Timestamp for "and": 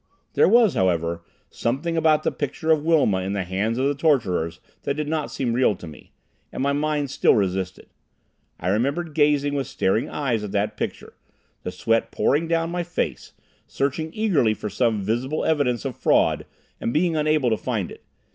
6.51-6.63, 16.79-16.91